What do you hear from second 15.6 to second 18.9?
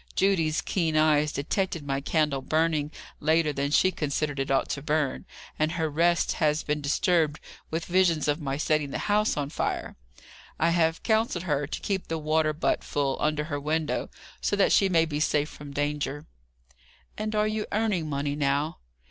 danger." "And are you earning money now?"